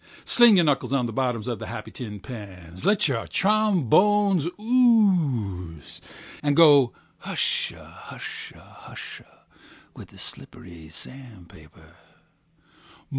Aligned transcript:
Sling 0.25 0.55
your 0.55 0.65
knuckles 0.65 0.93
on 0.93 1.05
the 1.05 1.13
bottoms 1.13 1.47
of 1.47 1.59
the 1.59 1.67
happy 1.67 1.91
tin 1.91 2.19
pans, 2.21 2.85
let 2.85 3.07
your 3.07 3.27
trombones 3.27 4.47
ooze, 4.59 6.01
and 6.41 6.55
go 6.55 6.91
hushahusha 7.23 8.77
hush 8.79 9.21
with 9.95 10.07
the 10.09 10.17
slippery 10.17 10.89
sand 10.89 11.49
paper. 11.49 11.93